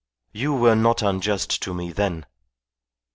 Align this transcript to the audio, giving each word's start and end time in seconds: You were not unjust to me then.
You 0.31 0.55
were 0.55 0.73
not 0.73 1.03
unjust 1.03 1.61
to 1.61 1.75
me 1.75 1.91
then. 1.91 2.25